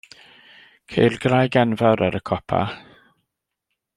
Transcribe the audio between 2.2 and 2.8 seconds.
y copa.